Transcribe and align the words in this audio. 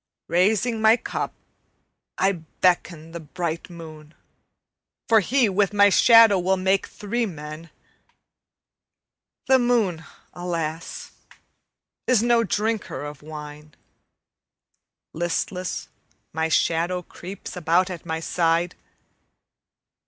Raising 0.29 0.81
my 0.81 0.97
cup 0.97 1.31
I 2.17 2.31
beckon 2.31 3.11
the 3.11 3.19
bright 3.19 3.69
moon, 3.69 4.15
For 5.07 5.19
he, 5.19 5.47
with 5.47 5.73
my 5.73 5.89
shadow, 5.89 6.39
will 6.39 6.57
make 6.57 6.87
three 6.87 7.27
men. 7.27 7.69
The 9.45 9.59
moon, 9.59 10.03
alas, 10.33 11.11
is 12.07 12.23
no 12.23 12.43
drinker 12.43 13.03
of 13.05 13.21
wine; 13.21 13.75
Listless, 15.13 15.87
my 16.33 16.49
shadow 16.49 17.03
creeps 17.03 17.55
about 17.55 17.91
at 17.91 18.03
my 18.03 18.19
side. 18.19 18.73